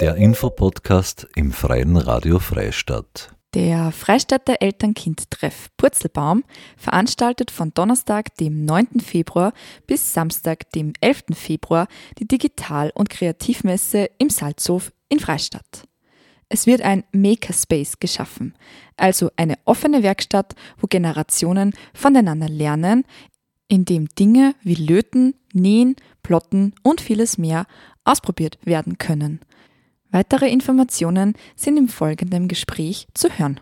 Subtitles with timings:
[0.00, 3.34] Der Infopodcast im Freien Radio Freistadt.
[3.54, 6.42] Der Freistädter Eltern-Kind-Treff Purzelbaum
[6.76, 9.00] veranstaltet von Donnerstag, dem 9.
[9.00, 9.52] Februar
[9.86, 11.24] bis Samstag, dem 11.
[11.34, 11.86] Februar
[12.18, 15.86] die Digital- und Kreativmesse im Salzhof in Freistadt.
[16.48, 18.54] Es wird ein Makerspace geschaffen,
[18.96, 23.04] also eine offene Werkstatt, wo Generationen voneinander lernen,
[23.68, 27.66] in dem Dinge wie Löten, Nähen, Plotten und vieles mehr
[28.04, 29.40] ausprobiert werden können.
[30.12, 33.58] Weitere Informationen sind im folgenden Gespräch zu hören.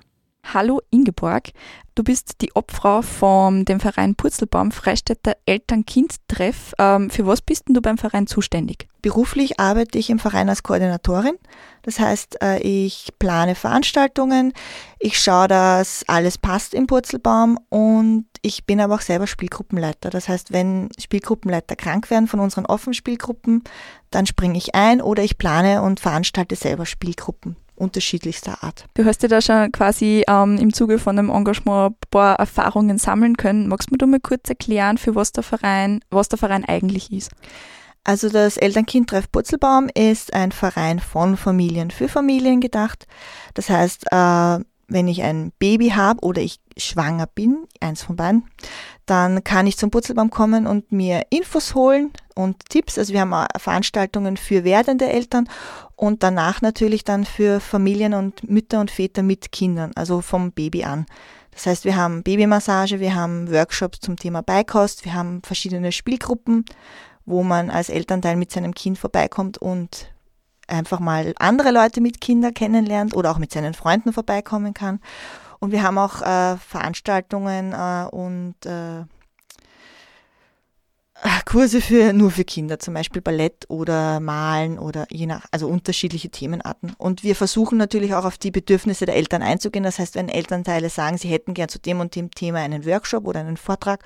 [0.52, 1.50] Hallo Ingeborg,
[1.94, 6.74] du bist die Obfrau von dem Verein Purzelbaum Freistädter Eltern-Kind-Treff.
[6.76, 8.88] Ähm, für was bist denn du beim Verein zuständig?
[9.00, 11.36] Beruflich arbeite ich im Verein als Koordinatorin.
[11.82, 14.52] Das heißt, äh, ich plane Veranstaltungen,
[14.98, 20.10] ich schaue, dass alles passt im Purzelbaum und ich bin aber auch selber Spielgruppenleiter.
[20.10, 23.62] Das heißt, wenn Spielgruppenleiter krank werden von unseren offenen Spielgruppen,
[24.10, 28.84] dann springe ich ein oder ich plane und veranstalte selber Spielgruppen unterschiedlichster Art.
[28.94, 32.98] Du hast ja da schon quasi ähm, im Zuge von dem Engagement ein paar Erfahrungen
[32.98, 33.68] sammeln können.
[33.68, 37.10] Magst du mir da mal kurz erklären, für was der Verein, was der Verein eigentlich
[37.12, 37.30] ist?
[38.04, 43.06] Also das Eltern-Kind-Treff Purzelbaum ist ein Verein von Familien für Familien gedacht.
[43.54, 44.58] Das heißt, äh,
[44.88, 48.44] wenn ich ein Baby habe oder ich schwanger bin, eins von beiden,
[49.10, 52.96] dann kann ich zum Purzelbaum kommen und mir Infos holen und Tipps.
[52.96, 55.48] Also wir haben Veranstaltungen für werdende Eltern
[55.96, 60.84] und danach natürlich dann für Familien und Mütter und Väter mit Kindern, also vom Baby
[60.84, 61.06] an.
[61.50, 66.64] Das heißt, wir haben Babymassage, wir haben Workshops zum Thema Beikost, wir haben verschiedene Spielgruppen,
[67.26, 70.12] wo man als Elternteil mit seinem Kind vorbeikommt und
[70.68, 75.00] einfach mal andere Leute mit Kindern kennenlernt oder auch mit seinen Freunden vorbeikommen kann.
[75.60, 79.04] Und wir haben auch äh, Veranstaltungen äh, und äh,
[81.44, 86.30] Kurse für nur für Kinder, zum Beispiel Ballett oder Malen oder je nach, also unterschiedliche
[86.30, 86.94] Themenarten.
[86.96, 89.84] Und wir versuchen natürlich auch auf die Bedürfnisse der Eltern einzugehen.
[89.84, 93.26] Das heißt, wenn Elternteile sagen, sie hätten gern zu dem und dem Thema einen Workshop
[93.26, 94.02] oder einen Vortrag,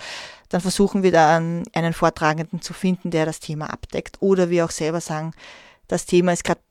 [0.49, 4.17] dann versuchen wir da einen Vortragenden zu finden, der das Thema abdeckt.
[4.21, 5.33] Oder wir auch selber sagen,
[5.87, 6.63] das Thema ist gerade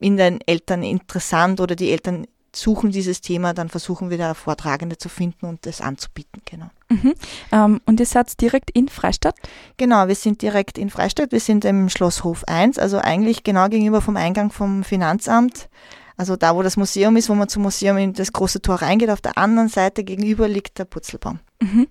[0.00, 2.26] in den Eltern interessant oder die Eltern
[2.58, 6.70] suchen dieses Thema, dann versuchen wir da Vortragende zu finden und das anzubieten, genau.
[6.88, 7.14] Mhm.
[7.52, 9.36] Ähm, und ihr seid direkt in Freistadt?
[9.76, 11.32] Genau, wir sind direkt in Freistadt.
[11.32, 15.68] Wir sind im Schlosshof 1, also eigentlich genau gegenüber vom Eingang vom Finanzamt.
[16.16, 19.10] Also da, wo das Museum ist, wo man zum Museum in das große Tor reingeht,
[19.10, 21.38] auf der anderen Seite gegenüber liegt der Putzelbaum.
[21.60, 21.86] Mhm.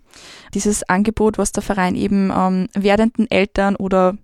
[0.54, 4.18] Dieses Angebot, was der Verein eben ähm, werdenden Eltern oder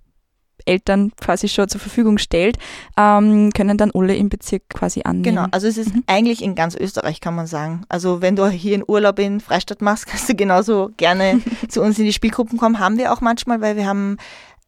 [0.66, 2.58] Eltern quasi schon zur Verfügung stellt,
[2.98, 5.24] ähm, können dann alle im Bezirk quasi annehmen.
[5.24, 6.04] Genau, also es ist mhm.
[6.08, 7.84] eigentlich in ganz Österreich, kann man sagen.
[7.90, 12.00] Also wenn du hier in Urlaub in Freistadt machst, kannst du genauso gerne zu uns
[12.00, 12.80] in die Spielgruppen kommen.
[12.80, 14.18] Haben wir auch manchmal, weil wir haben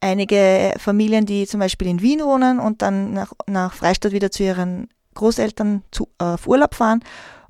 [0.01, 4.43] einige Familien, die zum Beispiel in Wien wohnen und dann nach, nach Freistadt wieder zu
[4.43, 7.01] ihren Großeltern zu, äh, auf Urlaub fahren.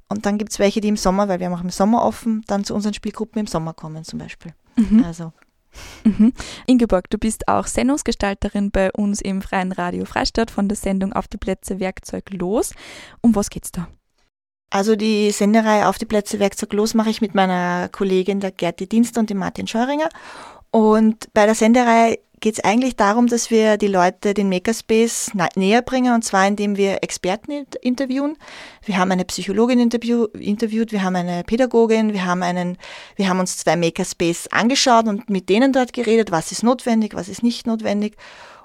[0.07, 2.43] Und dann gibt es welche, die im Sommer, weil wir haben auch im Sommer offen,
[2.47, 4.53] dann zu unseren Spielgruppen im Sommer kommen zum Beispiel.
[4.75, 5.03] Mhm.
[5.03, 5.33] Also
[6.03, 6.33] Mhm.
[6.67, 11.27] Ingeborg, du bist auch Sendungsgestalterin bei uns im Freien Radio Freistadt von der Sendung Auf
[11.27, 12.73] die Plätze Werkzeug los.
[13.21, 13.87] Um was geht's da?
[14.69, 18.87] Also die Sendereihe Auf die Plätze Werkzeug los mache ich mit meiner Kollegin der Gerti
[18.87, 20.09] Dienst und dem Martin Scheuringer.
[20.71, 25.81] Und bei der Sendereihe geht es eigentlich darum, dass wir die Leute den Makerspace näher
[25.81, 28.37] bringen und zwar indem wir Experten interviewen.
[28.83, 32.77] Wir haben eine Psychologin interview interviewt, wir haben eine Pädagogin, wir haben einen,
[33.15, 37.29] wir haben uns zwei Makerspace angeschaut und mit denen dort geredet, was ist notwendig, was
[37.29, 38.15] ist nicht notwendig.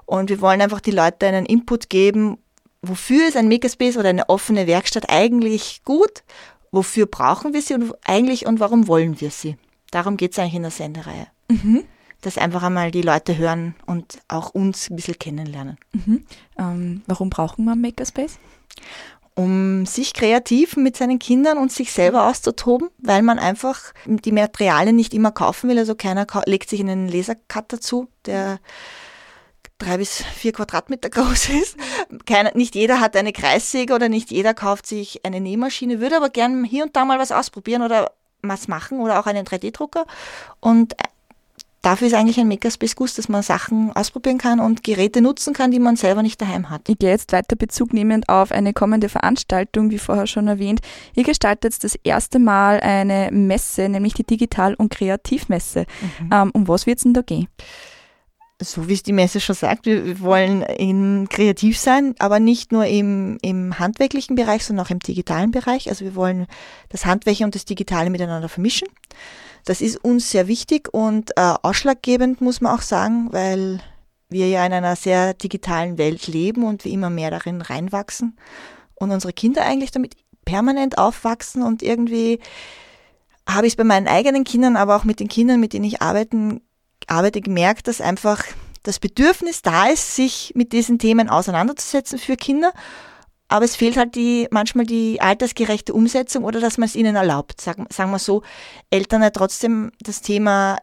[0.05, 2.37] Und wir wollen einfach die Leute einen Input geben,
[2.81, 6.23] wofür ist ein Makerspace oder eine offene Werkstatt eigentlich gut,
[6.71, 9.57] wofür brauchen wir sie und eigentlich und warum wollen wir sie.
[9.91, 11.27] Darum geht es eigentlich in der Sendereihe.
[11.49, 11.83] Mhm
[12.21, 15.77] dass einfach einmal die Leute hören und auch uns ein bisschen kennenlernen.
[15.91, 16.25] Mhm.
[16.57, 18.39] Ähm, warum brauchen wir einen Makerspace?
[19.33, 24.95] Um sich kreativ mit seinen Kindern und sich selber auszutoben, weil man einfach die Materialien
[24.95, 25.79] nicht immer kaufen will.
[25.79, 28.59] Also keiner legt sich einen Lasercutter zu, der
[29.81, 31.77] drei bis vier Quadratmeter groß ist.
[32.25, 36.29] Keiner, nicht jeder hat eine Kreissäge oder nicht jeder kauft sich eine Nähmaschine, würde aber
[36.29, 38.11] gern hier und da mal was ausprobieren oder
[38.43, 40.05] was machen oder auch einen 3D-Drucker.
[40.59, 40.95] Und
[41.81, 45.71] dafür ist eigentlich ein Makerspace gut, dass man Sachen ausprobieren kann und Geräte nutzen kann,
[45.71, 46.87] die man selber nicht daheim hat.
[46.89, 50.81] Ich gehe jetzt weiter Bezug nehmend auf eine kommende Veranstaltung, wie vorher schon erwähnt.
[51.15, 55.85] Ihr gestaltet das erste Mal eine Messe, nämlich die Digital- und Kreativmesse.
[56.19, 56.29] Mhm.
[56.31, 57.47] Ähm, um was wird es denn da gehen?
[58.63, 62.85] so wie es die Messe schon sagt, wir wollen in kreativ sein, aber nicht nur
[62.85, 65.89] im, im handwerklichen Bereich, sondern auch im digitalen Bereich.
[65.89, 66.47] Also wir wollen
[66.89, 68.87] das Handwerkliche und das Digitale miteinander vermischen.
[69.65, 73.79] Das ist uns sehr wichtig und äh, ausschlaggebend, muss man auch sagen, weil
[74.29, 78.37] wir ja in einer sehr digitalen Welt leben und wir immer mehr darin reinwachsen
[78.95, 80.15] und unsere Kinder eigentlich damit
[80.45, 82.39] permanent aufwachsen und irgendwie
[83.47, 86.01] habe ich es bei meinen eigenen Kindern, aber auch mit den Kindern, mit denen ich
[86.01, 86.61] arbeiten,
[87.07, 88.43] arbeite, gemerkt, dass einfach
[88.83, 92.71] das Bedürfnis da ist, sich mit diesen Themen auseinanderzusetzen für Kinder.
[93.51, 97.59] Aber es fehlt halt die, manchmal die altersgerechte Umsetzung oder dass man es ihnen erlaubt.
[97.59, 98.43] Sagen, sagen wir so,
[98.89, 100.77] Eltern halt trotzdem das Thema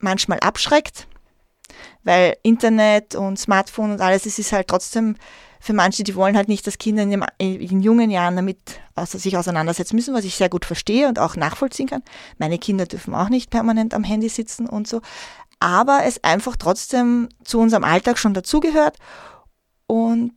[0.00, 1.06] manchmal abschreckt,
[2.02, 5.14] weil Internet und Smartphone und alles, es ist halt trotzdem
[5.60, 8.58] für manche, die wollen halt nicht, dass Kinder in, dem, in jungen Jahren damit
[8.96, 12.02] also sich auseinandersetzen müssen, was ich sehr gut verstehe und auch nachvollziehen kann.
[12.38, 15.00] Meine Kinder dürfen auch nicht permanent am Handy sitzen und so.
[15.60, 18.96] Aber es einfach trotzdem zu unserem Alltag schon dazugehört.
[19.86, 20.32] Und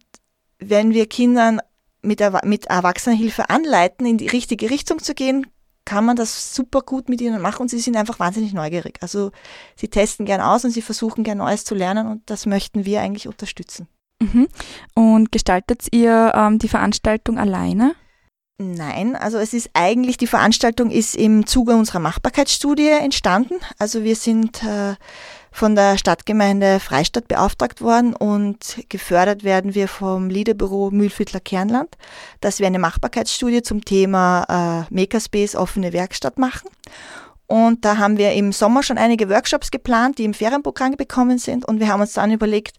[0.69, 1.59] wenn wir Kindern
[2.01, 5.47] mit, mit Erwachsenenhilfe anleiten, in die richtige Richtung zu gehen,
[5.85, 8.99] kann man das super gut mit ihnen machen und sie sind einfach wahnsinnig neugierig.
[9.01, 9.31] Also
[9.75, 13.01] sie testen gern aus und sie versuchen gern Neues zu lernen und das möchten wir
[13.01, 13.87] eigentlich unterstützen.
[14.21, 14.47] Mhm.
[14.95, 17.95] Und gestaltet ihr ähm, die Veranstaltung alleine?
[18.59, 23.55] Nein, also es ist eigentlich, die Veranstaltung ist im Zuge unserer Machbarkeitsstudie entstanden.
[23.79, 24.95] Also wir sind äh,
[25.53, 31.95] von der Stadtgemeinde Freistadt beauftragt worden und gefördert werden wir vom Liederbüro Mühlviertler Kernland,
[32.41, 36.69] dass wir eine Machbarkeitsstudie zum Thema äh, Makerspace offene Werkstatt machen.
[37.45, 41.65] Und da haben wir im Sommer schon einige Workshops geplant, die im Ferienprogramm bekommen sind.
[41.65, 42.77] Und wir haben uns dann überlegt,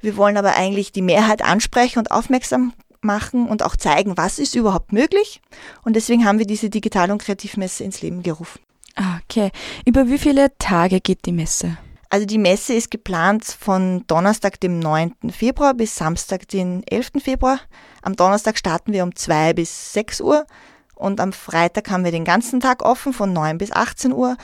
[0.00, 4.54] wir wollen aber eigentlich die Mehrheit ansprechen und aufmerksam machen und auch zeigen, was ist
[4.54, 5.40] überhaupt möglich.
[5.82, 8.60] Und deswegen haben wir diese Digital- und Kreativmesse ins Leben gerufen.
[8.94, 9.50] Ah, okay.
[9.84, 11.78] Über wie viele Tage geht die Messe?
[12.12, 15.14] Also die Messe ist geplant von Donnerstag, dem 9.
[15.30, 17.12] Februar bis Samstag, den 11.
[17.22, 17.58] Februar.
[18.02, 20.46] Am Donnerstag starten wir um 2 bis 6 Uhr
[20.94, 24.36] und am Freitag haben wir den ganzen Tag offen von 9 bis 18 Uhr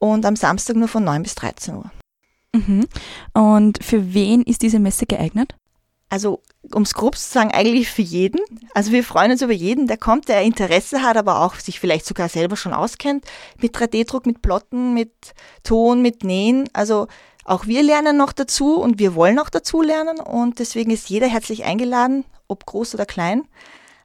[0.00, 1.92] und am Samstag nur von 9 bis 13 Uhr.
[2.56, 2.88] Mhm.
[3.34, 5.54] Und für wen ist diese Messe geeignet?
[6.12, 6.42] Also,
[6.74, 8.38] um grob zu sagen, eigentlich für jeden.
[8.74, 12.04] Also wir freuen uns über jeden, der kommt, der Interesse hat, aber auch sich vielleicht
[12.04, 13.24] sogar selber schon auskennt
[13.62, 15.10] mit 3D-Druck, mit Plotten, mit
[15.64, 16.68] Ton, mit Nähen.
[16.74, 17.06] Also
[17.46, 21.28] auch wir lernen noch dazu und wir wollen auch dazu lernen und deswegen ist jeder
[21.28, 23.48] herzlich eingeladen, ob groß oder klein.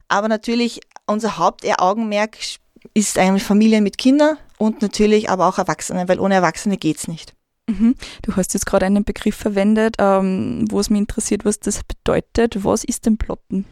[0.07, 2.38] Aber natürlich unser Hauptaugenmerk
[2.94, 7.36] ist eigentlich Familien mit Kindern und natürlich aber auch Erwachsene, weil ohne Erwachsene geht's nicht.
[7.67, 7.95] Mhm.
[8.21, 12.63] Du hast jetzt gerade einen Begriff verwendet, ähm, wo es mich interessiert, was das bedeutet.
[12.63, 13.65] Was ist denn Plotten?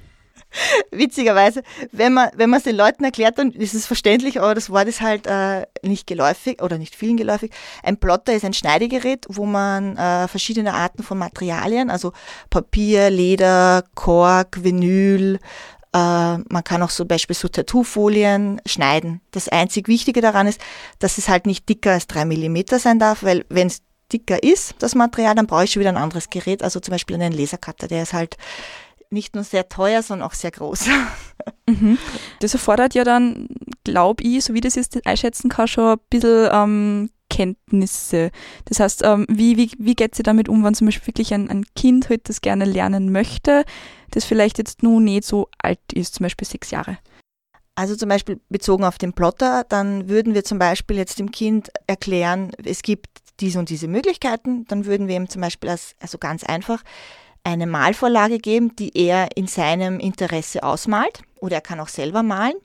[0.91, 4.69] Witzigerweise, wenn man wenn man es den Leuten erklärt, dann ist es verständlich, aber das
[4.69, 7.51] Wort ist halt äh, nicht geläufig oder nicht vielen geläufig.
[7.83, 12.11] Ein Plotter ist ein Schneidegerät, wo man äh, verschiedene Arten von Materialien, also
[12.49, 15.39] Papier, Leder, Kork, Vinyl,
[15.95, 19.21] äh, man kann auch zum Beispiel so Tattoofolien schneiden.
[19.31, 20.59] Das einzig Wichtige daran ist,
[20.99, 23.81] dass es halt nicht dicker als drei Millimeter sein darf, weil wenn es
[24.11, 27.15] dicker ist, das Material, dann brauche ich schon wieder ein anderes Gerät, also zum Beispiel
[27.15, 28.37] einen Lasercutter, der ist halt
[29.09, 30.87] nicht nur sehr teuer, sondern auch sehr groß.
[31.67, 31.97] Mhm.
[32.41, 33.47] Das erfordert ja dann,
[33.83, 38.31] glaube ich, so wie das jetzt einschätzen kann, schon ein bisschen ähm, Kenntnisse.
[38.65, 41.49] Das heißt, ähm, wie, wie, wie geht sie damit um, wenn zum Beispiel wirklich ein,
[41.49, 43.65] ein Kind halt das gerne lernen möchte,
[44.11, 46.97] das vielleicht jetzt nur nicht so alt ist, zum Beispiel sechs Jahre?
[47.75, 51.71] Also zum Beispiel bezogen auf den Plotter, dann würden wir zum Beispiel jetzt dem Kind
[51.87, 53.09] erklären, es gibt
[53.39, 54.65] diese und diese Möglichkeiten.
[54.67, 56.83] Dann würden wir ihm zum Beispiel als, also ganz einfach
[57.43, 62.55] eine Malvorlage geben, die er in seinem Interesse ausmalt oder er kann auch selber malen.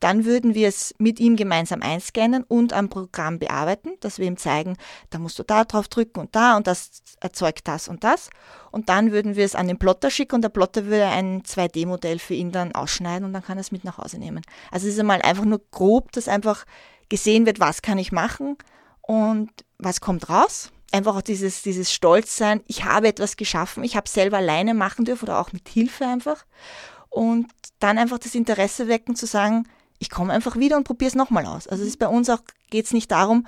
[0.00, 4.36] Dann würden wir es mit ihm gemeinsam einscannen und am Programm bearbeiten, dass wir ihm
[4.36, 4.76] zeigen,
[5.08, 8.28] da musst du da drauf drücken und da und das erzeugt das und das.
[8.70, 12.18] Und dann würden wir es an den Plotter schicken und der Plotter würde ein 2D-Modell
[12.18, 14.42] für ihn dann ausschneiden und dann kann er es mit nach Hause nehmen.
[14.70, 16.66] Also es ist einmal einfach nur grob, dass einfach
[17.08, 18.58] gesehen wird, was kann ich machen
[19.06, 20.70] und was kommt raus.
[20.92, 25.24] Einfach auch dieses, dieses Stolzsein, ich habe etwas geschaffen, ich habe selber alleine machen dürfen
[25.24, 26.44] oder auch mit Hilfe einfach.
[27.08, 27.46] Und
[27.78, 31.46] dann einfach das Interesse wecken zu sagen, ich komme einfach wieder und probiere es nochmal
[31.46, 31.66] aus.
[31.66, 33.46] Also es ist bei uns auch, geht es nicht darum,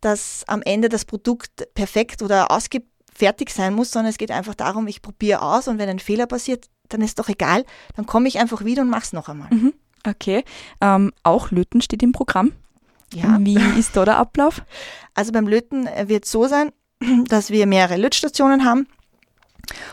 [0.00, 2.48] dass am Ende das Produkt perfekt oder
[3.12, 6.26] fertig sein muss, sondern es geht einfach darum, ich probiere aus und wenn ein Fehler
[6.26, 7.64] passiert, dann ist doch egal,
[7.96, 9.48] dann komme ich einfach wieder und mache es noch einmal.
[9.50, 9.72] Mhm.
[10.06, 10.44] Okay.
[10.80, 12.52] Ähm, auch Löten steht im Programm.
[13.12, 13.38] Ja.
[13.40, 14.62] Wie ist da der Ablauf?
[15.14, 16.72] Also beim Löten wird es so sein,
[17.28, 18.86] dass wir mehrere Lötstationen haben.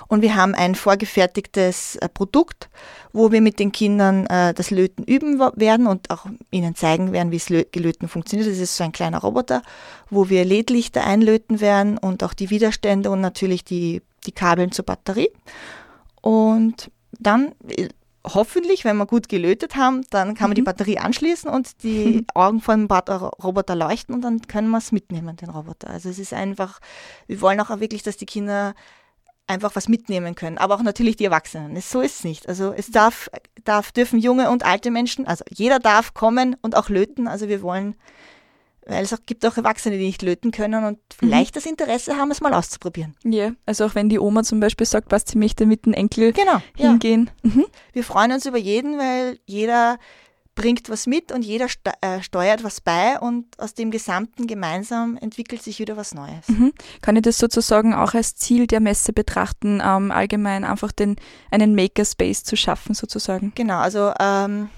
[0.07, 2.69] Und wir haben ein vorgefertigtes äh, Produkt,
[3.13, 7.31] wo wir mit den Kindern äh, das Löten üben werden und auch ihnen zeigen werden,
[7.31, 8.49] wie es gelöten funktioniert.
[8.49, 9.61] Das ist so ein kleiner Roboter,
[10.09, 14.85] wo wir LED-Lichter einlöten werden und auch die Widerstände und natürlich die, die Kabeln zur
[14.85, 15.29] Batterie.
[16.21, 17.89] Und dann äh,
[18.25, 20.65] hoffentlich, wenn wir gut gelötet haben, dann kann man die mhm.
[20.65, 22.97] Batterie anschließen und die Augen von dem
[23.43, 25.89] Roboter leuchten und dann können wir es mitnehmen, den Roboter.
[25.89, 26.79] Also es ist einfach,
[27.27, 28.73] wir wollen auch wirklich, dass die Kinder
[29.47, 31.79] einfach was mitnehmen können, aber auch natürlich die Erwachsenen.
[31.81, 32.47] So ist es nicht.
[32.47, 33.29] Also es darf,
[33.63, 37.27] darf, dürfen junge und alte Menschen, also jeder darf kommen und auch löten.
[37.27, 37.95] Also wir wollen,
[38.85, 41.59] weil es auch, gibt auch Erwachsene, die nicht löten können und vielleicht mhm.
[41.59, 43.15] das Interesse haben, es mal auszuprobieren.
[43.23, 46.33] Ja, also auch wenn die Oma zum Beispiel sagt, was sie möchte mit dem Enkel
[46.33, 47.29] genau, hingehen.
[47.43, 47.51] Ja.
[47.51, 47.65] Mhm.
[47.93, 49.97] Wir freuen uns über jeden, weil jeder
[50.55, 51.67] bringt was mit und jeder
[52.01, 56.47] äh, steuert was bei und aus dem Gesamten gemeinsam entwickelt sich wieder was Neues.
[56.47, 56.73] Mhm.
[57.01, 61.15] Kann ich das sozusagen auch als Ziel der Messe betrachten, ähm, allgemein einfach den,
[61.51, 63.53] einen Makerspace zu schaffen sozusagen?
[63.55, 64.69] Genau, also ähm,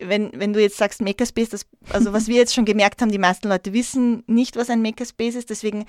[0.00, 3.18] wenn, wenn du jetzt sagst Makerspace, das, also was wir jetzt schon gemerkt haben, die
[3.18, 5.86] meisten Leute wissen nicht, was ein Makerspace ist, deswegen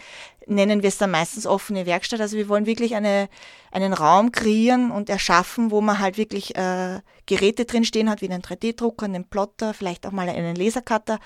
[0.47, 2.21] nennen wir es dann meistens offene Werkstatt.
[2.21, 3.29] Also wir wollen wirklich eine,
[3.71, 8.29] einen Raum kreieren und erschaffen, wo man halt wirklich äh, Geräte drin stehen hat, wie
[8.29, 11.19] einen 3D-Drucker, einen Plotter, vielleicht auch mal einen Lasercutter,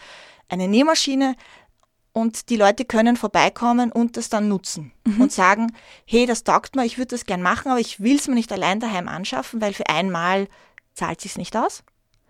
[0.49, 1.35] eine Nähmaschine,
[2.13, 5.21] und die Leute können vorbeikommen und das dann nutzen mhm.
[5.21, 5.71] und sagen,
[6.03, 8.51] hey, das taugt mir, ich würde das gern machen, aber ich will es mir nicht
[8.51, 10.47] allein daheim anschaffen, weil für einmal
[10.95, 11.83] zahlt sich nicht aus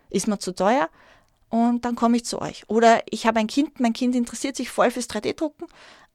[0.09, 0.89] ist mir zu teuer
[1.49, 2.63] und dann komme ich zu euch.
[2.67, 5.67] Oder ich habe ein Kind, mein Kind interessiert sich voll fürs 3D-Drucken,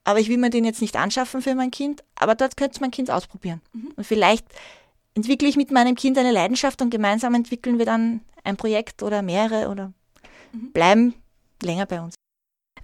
[0.04, 2.90] aber ich will mir den jetzt nicht anschaffen für mein Kind, aber dort könnte mein
[2.90, 3.60] Kind ausprobieren.
[3.72, 3.92] Mhm.
[3.96, 4.46] Und vielleicht
[5.14, 9.22] entwickle ich mit meinem Kind eine Leidenschaft und gemeinsam entwickeln wir dann ein Projekt oder
[9.22, 9.92] mehrere oder
[10.52, 10.72] mhm.
[10.72, 11.14] bleiben
[11.62, 12.14] länger bei uns.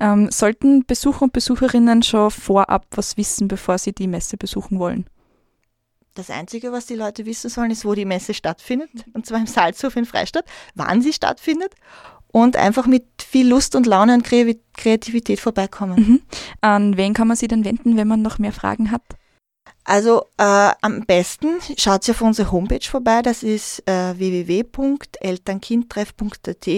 [0.00, 5.06] Ähm, sollten Besucher und Besucherinnen schon vorab was wissen, bevor sie die Messe besuchen wollen?
[6.18, 8.90] Das Einzige, was die Leute wissen sollen, ist, wo die Messe stattfindet.
[9.12, 11.76] Und zwar im Salzhof in Freistadt, wann sie stattfindet.
[12.32, 15.96] Und einfach mit viel Lust und Laune und Kreativität vorbeikommen.
[15.96, 16.20] Mhm.
[16.60, 19.02] An wen kann man sich denn wenden, wenn man noch mehr Fragen hat?
[19.84, 23.22] Also äh, am besten schaut ihr auf unsere Homepage vorbei.
[23.22, 26.68] Das ist äh, www.elternkindtreff.at.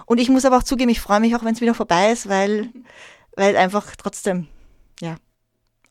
[0.07, 2.29] Und ich muss aber auch zugeben, ich freue mich auch, wenn es wieder vorbei ist,
[2.29, 2.71] weil,
[3.37, 4.49] weil einfach trotzdem,
[5.01, 5.17] ja,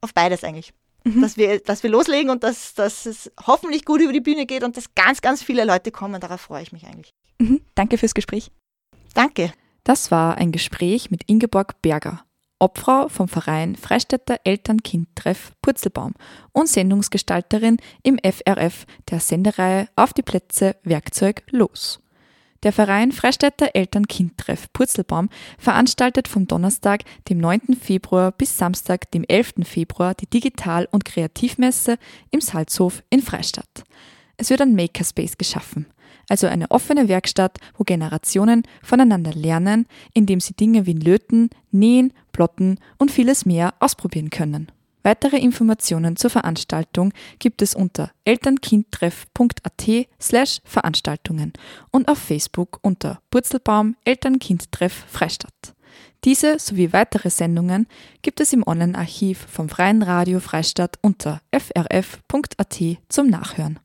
[0.02, 0.74] auf beides eigentlich.
[1.06, 1.22] Mhm.
[1.22, 4.64] Dass, wir, dass wir loslegen und dass, dass es hoffentlich gut über die Bühne geht
[4.64, 6.22] und dass ganz, ganz viele Leute kommen.
[6.22, 7.14] Darauf freue ich mich eigentlich.
[7.40, 7.62] Mhm.
[7.76, 8.52] Danke fürs Gespräch.
[9.14, 9.52] Danke.
[9.84, 12.24] Das war ein Gespräch mit Ingeborg Berger.
[12.60, 16.14] Obfrau vom Verein Freistädter Eltern-Kind-Treff Purzelbaum
[16.52, 22.00] und Sendungsgestalterin im FRF der Sendereihe Auf die Plätze Werkzeug los.
[22.64, 27.76] Der Verein Freistädter Eltern-Kind-Treff Purzelbaum veranstaltet vom Donnerstag, dem 9.
[27.80, 29.66] Februar bis Samstag, dem 11.
[29.66, 31.98] Februar die Digital- und Kreativmesse
[32.32, 33.84] im Salzhof in Freistadt.
[34.38, 35.88] Es wird ein Makerspace geschaffen
[36.30, 42.80] also eine offene Werkstatt, wo Generationen voneinander lernen, indem sie Dinge wie Löten, Nähen, Plotten
[42.98, 44.72] und vieles mehr ausprobieren können.
[45.04, 51.52] Weitere Informationen zur Veranstaltung gibt es unter elternkindtreff.at slash Veranstaltungen
[51.92, 55.74] und auf Facebook unter Purzelbaum Elternkindtreff Freistadt.
[56.24, 57.86] Diese sowie weitere Sendungen
[58.22, 63.80] gibt es im Online-Archiv vom Freien Radio Freistadt unter frf.at zum Nachhören.